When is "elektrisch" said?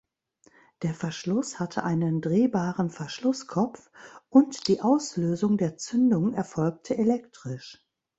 6.97-7.85